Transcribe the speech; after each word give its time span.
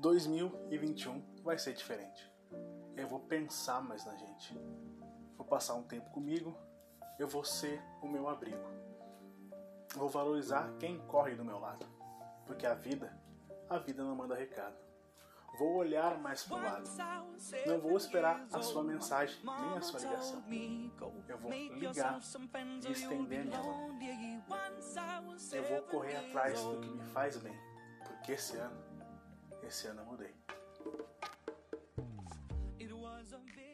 2021 0.00 1.22
vai 1.42 1.58
ser 1.58 1.74
diferente. 1.74 2.26
Eu 2.96 3.06
vou 3.06 3.20
pensar 3.20 3.82
mais 3.82 4.04
na 4.06 4.16
gente. 4.16 4.58
Vou 5.36 5.46
passar 5.46 5.74
um 5.74 5.82
tempo 5.82 6.10
comigo. 6.10 6.56
Eu 7.18 7.28
vou 7.28 7.44
ser 7.44 7.82
o 8.00 8.08
meu 8.08 8.26
abrigo. 8.28 8.64
Vou 9.94 10.08
valorizar 10.08 10.72
quem 10.78 10.98
corre 11.06 11.34
do 11.34 11.44
meu 11.44 11.58
lado. 11.58 11.86
Porque 12.46 12.66
a 12.66 12.74
vida, 12.74 13.14
a 13.68 13.76
vida 13.76 14.02
não 14.02 14.16
manda 14.16 14.34
recado. 14.34 14.74
Vou 15.58 15.76
olhar 15.76 16.16
mais 16.18 16.44
pro 16.44 16.56
lado. 16.56 16.88
Não 17.66 17.78
vou 17.80 17.96
esperar 17.96 18.46
a 18.52 18.62
sua 18.62 18.82
mensagem, 18.82 19.38
nem 19.44 19.76
a 19.76 19.82
sua 19.82 20.00
ligação. 20.00 20.42
Eu 21.28 21.38
vou 21.38 21.50
ligar 21.52 22.18
e 22.88 22.92
estender 22.92 23.44
minha 23.44 23.62
mão. 23.62 23.98
Eu 25.52 25.64
vou 25.64 25.82
correr 25.82 26.16
atrás 26.16 26.58
do 26.62 26.80
que 26.80 26.88
me 26.88 27.04
faz 27.04 27.36
bem, 27.36 27.54
porque 28.06 28.32
esse 28.32 28.56
ano, 28.56 28.89
esse 29.66 29.86
ano 29.86 30.00
eu 30.02 30.06
mudei. 30.06 30.34
It 32.78 32.92
was 32.92 33.32
a 33.32 33.38
big 33.38 33.69